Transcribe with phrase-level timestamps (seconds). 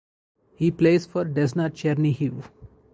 [0.55, 2.49] He plays for Desna Chernihiv.